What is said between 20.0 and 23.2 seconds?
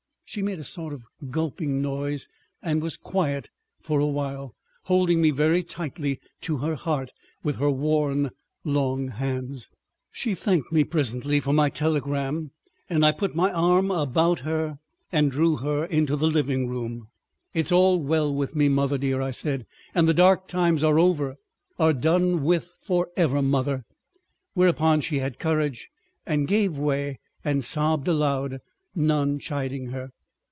the dark times are over—are done with for